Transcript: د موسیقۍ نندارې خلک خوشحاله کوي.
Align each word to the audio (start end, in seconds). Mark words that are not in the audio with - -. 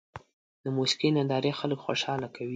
د 0.63 0.65
موسیقۍ 0.77 1.09
نندارې 1.15 1.51
خلک 1.59 1.79
خوشحاله 1.85 2.27
کوي. 2.35 2.49